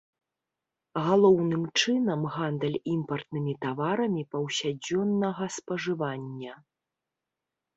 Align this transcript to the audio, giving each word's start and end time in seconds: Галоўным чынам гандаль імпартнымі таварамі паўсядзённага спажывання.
Галоўным 1.07 1.63
чынам 1.81 2.21
гандаль 2.37 2.79
імпартнымі 2.93 3.53
таварамі 3.67 4.23
паўсядзённага 4.33 5.45
спажывання. 5.59 6.53